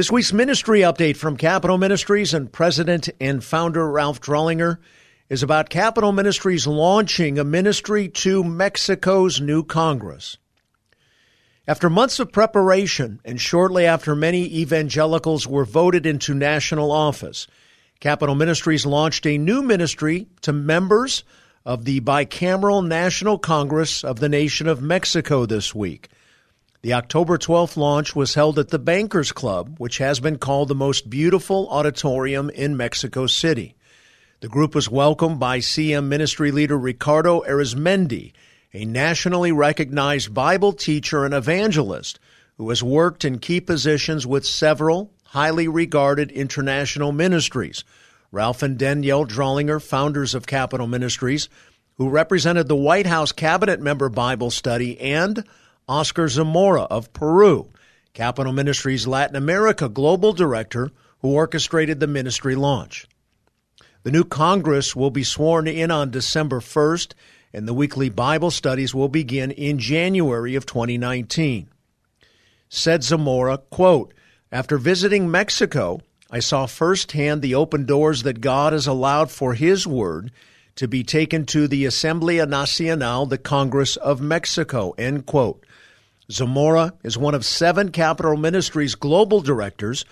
This 0.00 0.10
week's 0.10 0.32
ministry 0.32 0.80
update 0.80 1.18
from 1.18 1.36
Capitol 1.36 1.76
Ministries 1.76 2.32
and 2.32 2.50
President 2.50 3.10
and 3.20 3.44
founder 3.44 3.86
Ralph 3.86 4.18
Drollinger 4.18 4.78
is 5.28 5.42
about 5.42 5.68
Capitol 5.68 6.10
Ministries 6.10 6.66
launching 6.66 7.38
a 7.38 7.44
ministry 7.44 8.08
to 8.08 8.42
Mexico's 8.42 9.42
new 9.42 9.62
Congress. 9.62 10.38
After 11.68 11.90
months 11.90 12.18
of 12.18 12.32
preparation 12.32 13.20
and 13.26 13.38
shortly 13.38 13.84
after 13.84 14.16
many 14.16 14.46
evangelicals 14.60 15.46
were 15.46 15.66
voted 15.66 16.06
into 16.06 16.32
national 16.32 16.92
office, 16.92 17.46
Capitol 18.00 18.34
Ministries 18.34 18.86
launched 18.86 19.26
a 19.26 19.36
new 19.36 19.62
ministry 19.62 20.28
to 20.40 20.54
members 20.54 21.24
of 21.66 21.84
the 21.84 22.00
bicameral 22.00 22.82
National 22.88 23.36
Congress 23.36 24.02
of 24.02 24.18
the 24.18 24.30
Nation 24.30 24.66
of 24.66 24.80
Mexico 24.80 25.44
this 25.44 25.74
week. 25.74 26.08
The 26.82 26.94
October 26.94 27.36
12th 27.36 27.76
launch 27.76 28.16
was 28.16 28.32
held 28.32 28.58
at 28.58 28.68
the 28.68 28.78
Bankers 28.78 29.32
Club, 29.32 29.74
which 29.76 29.98
has 29.98 30.18
been 30.18 30.38
called 30.38 30.68
the 30.68 30.74
most 30.74 31.10
beautiful 31.10 31.68
auditorium 31.68 32.48
in 32.48 32.74
Mexico 32.74 33.26
City. 33.26 33.74
The 34.40 34.48
group 34.48 34.74
was 34.74 34.88
welcomed 34.88 35.38
by 35.38 35.58
CM 35.58 36.06
ministry 36.06 36.50
leader 36.50 36.78
Ricardo 36.78 37.42
Arizmendi, 37.42 38.32
a 38.72 38.86
nationally 38.86 39.52
recognized 39.52 40.32
Bible 40.32 40.72
teacher 40.72 41.26
and 41.26 41.34
evangelist 41.34 42.18
who 42.56 42.70
has 42.70 42.82
worked 42.82 43.26
in 43.26 43.40
key 43.40 43.60
positions 43.60 44.26
with 44.26 44.46
several 44.46 45.12
highly 45.24 45.68
regarded 45.68 46.32
international 46.32 47.12
ministries. 47.12 47.84
Ralph 48.32 48.62
and 48.62 48.78
Danielle 48.78 49.26
Drollinger, 49.26 49.82
founders 49.82 50.34
of 50.34 50.46
Capitol 50.46 50.86
Ministries, 50.86 51.50
who 51.98 52.08
represented 52.08 52.68
the 52.68 52.76
White 52.76 53.06
House 53.06 53.32
cabinet 53.32 53.82
member 53.82 54.08
Bible 54.08 54.50
study 54.50 54.98
and 54.98 55.44
Oscar 55.90 56.28
Zamora 56.28 56.82
of 56.82 57.12
Peru, 57.12 57.68
Capitol 58.14 58.52
Ministries 58.52 59.08
Latin 59.08 59.34
America 59.34 59.88
Global 59.88 60.32
Director, 60.32 60.92
who 61.18 61.32
orchestrated 61.32 61.98
the 61.98 62.06
ministry 62.06 62.54
launch. 62.54 63.08
The 64.04 64.12
new 64.12 64.22
Congress 64.22 64.94
will 64.94 65.10
be 65.10 65.24
sworn 65.24 65.66
in 65.66 65.90
on 65.90 66.12
December 66.12 66.60
1st, 66.60 67.14
and 67.52 67.66
the 67.66 67.74
weekly 67.74 68.08
Bible 68.08 68.52
studies 68.52 68.94
will 68.94 69.08
begin 69.08 69.50
in 69.50 69.80
January 69.80 70.54
of 70.54 70.64
2019. 70.64 71.68
Said 72.68 73.02
Zamora, 73.02 73.58
quote, 73.58 74.14
After 74.52 74.78
visiting 74.78 75.28
Mexico, 75.28 76.02
I 76.30 76.38
saw 76.38 76.66
firsthand 76.66 77.42
the 77.42 77.56
open 77.56 77.84
doors 77.84 78.22
that 78.22 78.40
God 78.40 78.72
has 78.72 78.86
allowed 78.86 79.32
for 79.32 79.54
His 79.54 79.88
Word 79.88 80.30
to 80.76 80.86
be 80.86 81.02
taken 81.02 81.46
to 81.46 81.66
the 81.66 81.84
Asamblea 81.84 82.48
Nacional, 82.48 83.26
the 83.26 83.38
Congress 83.38 83.96
of 83.96 84.20
Mexico, 84.20 84.92
end 84.96 85.26
quote. 85.26 85.66
Zamora 86.30 86.94
is 87.02 87.18
one 87.18 87.34
of 87.34 87.44
seven 87.44 87.90
Capitol 87.90 88.36
Ministries 88.36 88.94
global 88.94 89.40
directors 89.40 90.04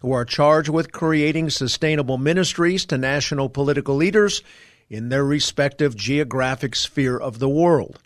who 0.00 0.10
are 0.12 0.24
charged 0.24 0.70
with 0.70 0.92
creating 0.92 1.50
sustainable 1.50 2.16
ministries 2.16 2.86
to 2.86 2.96
national 2.96 3.50
political 3.50 3.94
leaders 3.94 4.42
in 4.88 5.10
their 5.10 5.24
respective 5.24 5.94
geographic 5.94 6.74
sphere 6.74 7.18
of 7.18 7.38
the 7.38 7.48
world. 7.48 7.98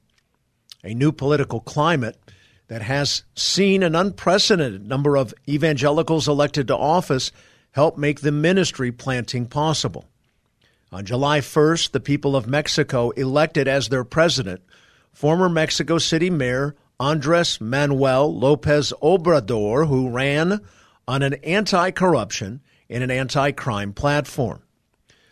A 0.82 0.94
new 0.94 1.12
political 1.12 1.60
climate 1.60 2.18
that 2.68 2.82
has 2.82 3.24
seen 3.34 3.82
an 3.82 3.94
unprecedented 3.94 4.86
number 4.86 5.16
of 5.16 5.34
evangelicals 5.48 6.26
elected 6.26 6.68
to 6.68 6.76
office 6.76 7.30
help 7.72 7.96
make 7.96 8.20
the 8.20 8.32
ministry 8.32 8.90
planting 8.90 9.46
possible. 9.46 10.06
On 10.90 11.04
July 11.04 11.40
1st, 11.40 11.92
the 11.92 12.00
people 12.00 12.34
of 12.34 12.48
Mexico 12.48 13.10
elected 13.10 13.68
as 13.68 13.88
their 13.88 14.04
president 14.04 14.60
former 15.12 15.48
Mexico 15.48 15.98
City 15.98 16.30
Mayor 16.30 16.74
Andres 17.00 17.62
Manuel 17.62 18.38
Lopez 18.38 18.92
Obrador, 19.02 19.88
who 19.88 20.10
ran 20.10 20.60
on 21.08 21.22
an 21.22 21.32
anti 21.42 21.90
corruption 21.90 22.60
and 22.90 23.02
an 23.02 23.10
anti 23.10 23.52
crime 23.52 23.94
platform. 23.94 24.62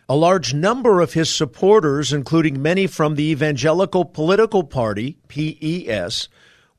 A 0.09 0.15
large 0.15 0.55
number 0.55 0.99
of 0.99 1.13
his 1.13 1.29
supporters, 1.29 2.11
including 2.11 2.59
many 2.59 2.87
from 2.87 3.13
the 3.13 3.29
Evangelical 3.29 4.03
Political 4.03 4.63
Party, 4.63 5.19
PES, 5.27 6.27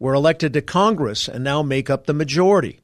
were 0.01 0.15
elected 0.15 0.53
to 0.55 0.61
Congress 0.61 1.29
and 1.29 1.45
now 1.45 1.63
make 1.63 1.89
up 1.89 2.07
the 2.07 2.13
majority. 2.13 2.81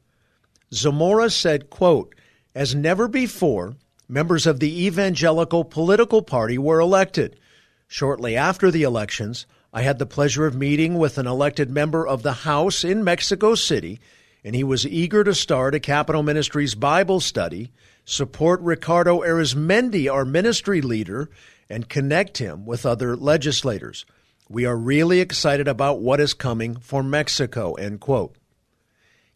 Zamora 0.73 1.29
said, 1.29 1.71
quote, 1.71 2.15
as 2.55 2.73
never 2.73 3.09
before, 3.09 3.75
members 4.09 4.47
of 4.47 4.61
the 4.61 4.87
Evangelical 4.87 5.65
Political 5.65 6.23
Party 6.23 6.57
were 6.57 6.79
elected. 6.79 7.41
Shortly 7.89 8.37
after 8.37 8.71
the 8.71 8.85
elections, 8.85 9.47
I 9.73 9.83
had 9.83 9.99
the 9.99 10.07
pleasure 10.07 10.47
of 10.47 10.55
meeting 10.55 10.99
with 10.99 11.19
an 11.19 11.27
elected 11.27 11.71
member 11.71 12.07
of 12.07 12.23
the 12.23 12.33
House 12.33 12.85
in 12.85 13.05
Mexico 13.05 13.55
City, 13.55 14.01
and 14.45 14.55
he 14.55 14.65
was 14.65 14.87
eager 14.87 15.25
to 15.25 15.35
start 15.35 15.75
a 15.75 15.81
Capitol 15.81 16.23
Ministries 16.23 16.75
Bible 16.75 17.21
study, 17.21 17.73
support 18.05 18.61
Ricardo 18.61 19.21
Arizmendi, 19.23 20.11
our 20.11 20.25
ministry 20.25 20.81
leader, 20.81 21.29
and 21.69 21.89
connect 21.89 22.39
him 22.39 22.65
with 22.65 22.87
other 22.87 23.17
legislators. 23.17 24.07
We 24.49 24.65
are 24.65 24.77
really 24.77 25.21
excited 25.21 25.67
about 25.67 26.01
what 26.01 26.21
is 26.21 26.33
coming 26.33 26.77
for 26.77 27.03
Mexico, 27.03 27.75
end 27.75 28.01
quote. 28.01 28.37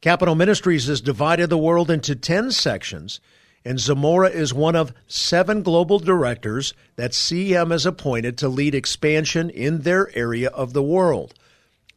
Capital 0.00 0.34
Ministries 0.34 0.86
has 0.86 1.00
divided 1.00 1.50
the 1.50 1.58
world 1.58 1.90
into 1.90 2.14
10 2.14 2.52
sections 2.52 3.20
and 3.64 3.78
Zamora 3.78 4.28
is 4.28 4.54
one 4.54 4.74
of 4.74 4.94
seven 5.06 5.62
global 5.62 5.98
directors 5.98 6.72
that 6.96 7.12
CM 7.12 7.70
has 7.70 7.84
appointed 7.84 8.38
to 8.38 8.48
lead 8.48 8.74
expansion 8.74 9.50
in 9.50 9.82
their 9.82 10.10
area 10.16 10.48
of 10.48 10.72
the 10.72 10.82
world. 10.82 11.34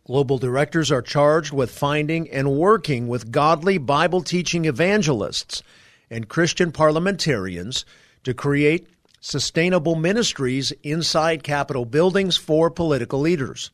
Global 0.05 0.37
directors 0.37 0.91
are 0.91 1.01
charged 1.01 1.53
with 1.53 1.71
finding 1.71 2.29
and 2.29 2.57
working 2.57 3.07
with 3.07 3.31
godly 3.31 3.77
Bible 3.77 4.21
teaching 4.21 4.65
evangelists 4.65 5.63
and 6.09 6.27
Christian 6.27 6.73
parliamentarians 6.73 7.85
to 8.23 8.33
create 8.33 8.87
sustainable 9.21 9.95
ministries 9.95 10.73
inside 10.83 11.43
Capitol 11.43 11.85
buildings 11.85 12.35
for 12.35 12.69
political 12.69 13.21
leaders. 13.21 13.71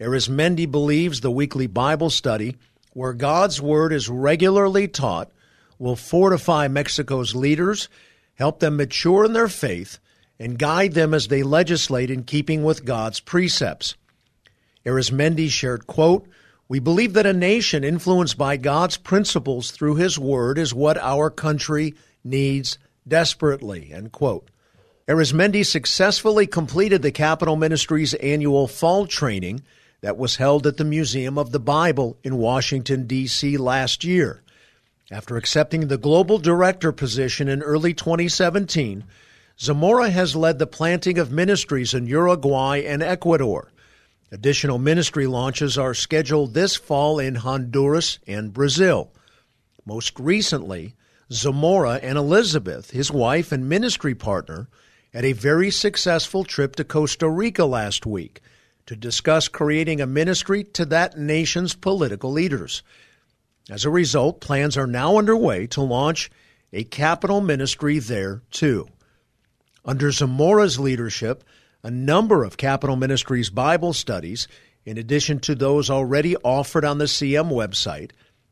Arizmendi 0.00 0.70
believes 0.70 1.20
the 1.20 1.30
weekly 1.30 1.66
Bible 1.66 2.08
study, 2.08 2.56
where 2.94 3.12
God's 3.12 3.60
Word 3.60 3.92
is 3.92 4.08
regularly 4.08 4.88
taught, 4.88 5.30
will 5.80 5.96
fortify 5.96 6.68
Mexico's 6.68 7.34
leaders, 7.34 7.88
help 8.34 8.60
them 8.60 8.76
mature 8.76 9.24
in 9.24 9.32
their 9.32 9.48
faith, 9.48 9.98
and 10.38 10.58
guide 10.58 10.92
them 10.92 11.12
as 11.12 11.28
they 11.28 11.42
legislate 11.42 12.10
in 12.10 12.22
keeping 12.22 12.62
with 12.62 12.84
God's 12.84 13.18
precepts. 13.18 13.96
Arizmendi 14.86 15.48
shared, 15.48 15.86
quote, 15.86 16.28
We 16.68 16.78
believe 16.78 17.14
that 17.14 17.26
a 17.26 17.32
nation 17.32 17.82
influenced 17.82 18.38
by 18.38 18.56
God's 18.58 18.98
principles 18.98 19.70
through 19.70 19.96
his 19.96 20.18
word 20.18 20.58
is 20.58 20.74
what 20.74 20.98
our 20.98 21.30
country 21.30 21.94
needs 22.22 22.78
desperately, 23.08 23.90
end 23.92 24.12
quote. 24.12 24.50
Arizmendi 25.08 25.64
successfully 25.64 26.46
completed 26.46 27.02
the 27.02 27.10
Capitol 27.10 27.56
Ministries 27.56 28.14
annual 28.14 28.68
fall 28.68 29.06
training 29.06 29.62
that 30.02 30.16
was 30.16 30.36
held 30.36 30.66
at 30.66 30.76
the 30.76 30.84
Museum 30.84 31.38
of 31.38 31.52
the 31.52 31.60
Bible 31.60 32.18
in 32.22 32.36
Washington, 32.36 33.06
D.C. 33.06 33.56
last 33.56 34.04
year. 34.04 34.42
After 35.12 35.36
accepting 35.36 35.88
the 35.88 35.98
global 35.98 36.38
director 36.38 36.92
position 36.92 37.48
in 37.48 37.62
early 37.62 37.92
2017, 37.92 39.02
Zamora 39.58 40.10
has 40.10 40.36
led 40.36 40.60
the 40.60 40.68
planting 40.68 41.18
of 41.18 41.32
ministries 41.32 41.94
in 41.94 42.06
Uruguay 42.06 42.78
and 42.86 43.02
Ecuador. 43.02 43.72
Additional 44.30 44.78
ministry 44.78 45.26
launches 45.26 45.76
are 45.76 45.94
scheduled 45.94 46.54
this 46.54 46.76
fall 46.76 47.18
in 47.18 47.34
Honduras 47.34 48.20
and 48.28 48.52
Brazil. 48.52 49.10
Most 49.84 50.18
recently, 50.20 50.94
Zamora 51.32 51.98
and 52.02 52.16
Elizabeth, 52.16 52.92
his 52.92 53.10
wife 53.10 53.50
and 53.50 53.68
ministry 53.68 54.14
partner, 54.14 54.68
had 55.12 55.24
a 55.24 55.32
very 55.32 55.72
successful 55.72 56.44
trip 56.44 56.76
to 56.76 56.84
Costa 56.84 57.28
Rica 57.28 57.64
last 57.64 58.06
week 58.06 58.40
to 58.86 58.94
discuss 58.94 59.48
creating 59.48 60.00
a 60.00 60.06
ministry 60.06 60.62
to 60.62 60.84
that 60.86 61.18
nation's 61.18 61.74
political 61.74 62.30
leaders. 62.30 62.84
As 63.68 63.84
a 63.84 63.90
result, 63.90 64.40
plans 64.40 64.76
are 64.76 64.86
now 64.86 65.18
underway 65.18 65.66
to 65.68 65.82
launch 65.82 66.30
a 66.72 66.84
capital 66.84 67.40
ministry 67.40 67.98
there 67.98 68.42
too. 68.50 68.88
Under 69.84 70.10
Zamora's 70.10 70.78
leadership, 70.78 71.44
a 71.82 71.90
number 71.90 72.44
of 72.44 72.56
Capitol 72.56 72.96
Ministries 72.96 73.50
Bible 73.50 73.92
studies, 73.92 74.46
in 74.84 74.98
addition 74.98 75.40
to 75.40 75.54
those 75.54 75.88
already 75.88 76.36
offered 76.36 76.84
on 76.84 76.98
the 76.98 77.06
CM 77.06 77.50
website, 77.50 78.10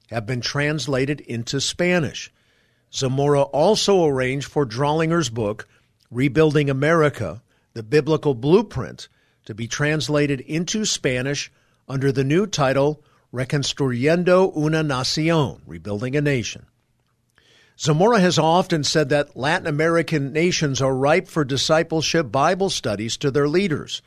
have 0.09 0.25
been 0.25 0.41
translated 0.41 1.21
into 1.21 1.61
Spanish. 1.61 2.33
Zamora 2.93 3.43
also 3.43 4.07
arranged 4.07 4.49
for 4.49 4.65
Drollinger's 4.65 5.29
book, 5.29 5.69
Rebuilding 6.11 6.71
America, 6.71 7.43
the 7.75 7.83
Biblical 7.83 8.35
Blueprint, 8.35 9.09
to 9.45 9.55
be 9.55 9.69
translated 9.69 10.41
into 10.41 10.87
Spanish 10.87 11.53
under 11.87 12.11
the 12.11 12.25
new 12.25 12.47
title 12.47 13.03
Reconstruyendo 13.33 14.57
una 14.57 14.83
Nación, 14.83 15.61
Rebuilding 15.67 16.17
a 16.17 16.21
Nation. 16.21 16.67
Zamora 17.79 18.19
has 18.21 18.39
often 18.39 18.83
said 18.83 19.09
that 19.11 19.37
Latin 19.37 19.67
American 19.67 20.33
nations 20.33 20.81
are 20.81 20.97
ripe 20.97 21.29
for 21.29 21.45
discipleship 21.45 22.33
Bible 22.33 22.71
studies 22.71 23.17
to 23.19 23.31
their 23.31 23.47
leaders, 23.47 24.03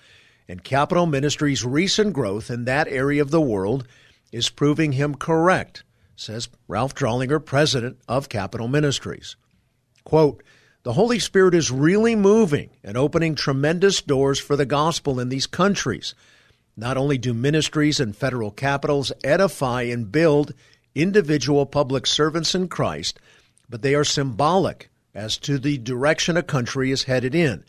and 0.47 0.63
Capitol 0.63 1.05
Ministries' 1.05 1.63
recent 1.63 2.13
growth 2.13 2.49
in 2.49 2.65
that 2.65 2.87
area 2.89 3.21
of 3.21 3.31
the 3.31 3.39
world 3.39 3.87
is 4.31 4.49
proving 4.49 4.93
him 4.93 5.15
correct, 5.15 5.83
says 6.15 6.49
Ralph 6.67 6.93
Drollinger, 6.93 7.39
president 7.39 7.99
of 8.07 8.27
Capitol 8.27 8.67
Ministries. 8.67 9.35
Quote, 10.03 10.43
the 10.83 10.93
Holy 10.93 11.19
Spirit 11.19 11.53
is 11.53 11.69
really 11.69 12.15
moving 12.15 12.71
and 12.83 12.97
opening 12.97 13.35
tremendous 13.35 14.01
doors 14.01 14.39
for 14.39 14.55
the 14.55 14.65
gospel 14.65 15.19
in 15.19 15.29
these 15.29 15.45
countries. 15.45 16.15
Not 16.81 16.97
only 16.97 17.19
do 17.19 17.35
ministries 17.35 17.99
and 17.99 18.17
federal 18.17 18.49
capitals 18.49 19.11
edify 19.23 19.83
and 19.83 20.11
build 20.11 20.55
individual 20.95 21.67
public 21.67 22.07
servants 22.07 22.55
in 22.55 22.69
Christ, 22.69 23.19
but 23.69 23.83
they 23.83 23.93
are 23.93 24.03
symbolic 24.03 24.89
as 25.13 25.37
to 25.37 25.59
the 25.59 25.77
direction 25.77 26.37
a 26.37 26.41
country 26.41 26.89
is 26.89 27.03
headed 27.03 27.35
in. 27.35 27.63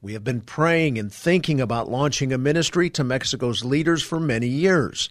We 0.00 0.14
have 0.14 0.24
been 0.24 0.40
praying 0.40 0.98
and 0.98 1.12
thinking 1.12 1.60
about 1.60 1.90
launching 1.90 2.32
a 2.32 2.38
ministry 2.38 2.88
to 2.90 3.04
Mexico's 3.04 3.62
leaders 3.62 4.02
for 4.02 4.18
many 4.18 4.48
years. 4.48 5.10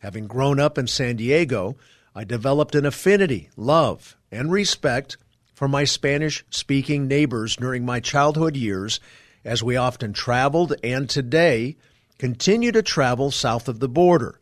Having 0.00 0.28
grown 0.28 0.58
up 0.58 0.78
in 0.78 0.86
San 0.86 1.16
Diego, 1.16 1.76
I 2.14 2.24
developed 2.24 2.74
an 2.74 2.86
affinity, 2.86 3.50
love, 3.58 4.16
and 4.32 4.50
respect 4.50 5.18
for 5.52 5.68
my 5.68 5.84
Spanish 5.84 6.46
speaking 6.48 7.06
neighbors 7.06 7.56
during 7.56 7.84
my 7.84 8.00
childhood 8.00 8.56
years 8.56 9.00
as 9.44 9.62
we 9.62 9.76
often 9.76 10.14
traveled 10.14 10.72
and 10.82 11.10
today 11.10 11.76
continue 12.20 12.70
to 12.70 12.82
travel 12.82 13.30
south 13.30 13.66
of 13.66 13.80
the 13.80 13.88
border. 13.88 14.38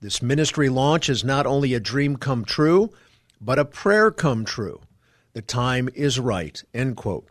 This 0.00 0.20
ministry 0.20 0.68
launch 0.68 1.08
is 1.08 1.22
not 1.22 1.46
only 1.46 1.72
a 1.72 1.78
dream 1.78 2.16
come 2.16 2.44
true, 2.44 2.90
but 3.40 3.60
a 3.60 3.64
prayer 3.64 4.10
come 4.10 4.44
true. 4.44 4.80
The 5.32 5.40
time 5.40 5.88
is 5.94 6.18
right. 6.18 6.60
End 6.74 6.96
quote. 6.96 7.28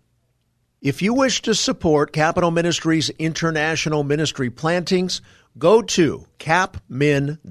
If 0.81 1.01
you 1.01 1.13
wish 1.13 1.41
to 1.41 1.53
support 1.53 2.13
Capitol 2.13 2.51
Ministries 2.51 3.09
International 3.19 4.05
Ministry 4.05 4.49
plantings, 4.49 5.21
go 5.57 5.81
to 5.81 6.25
capmin.org. 6.39 7.41